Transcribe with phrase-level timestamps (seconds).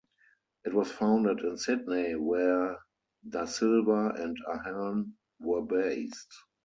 [0.65, 2.79] It was founded in Sydney, where
[3.29, 6.33] da Silva and Ahern were based.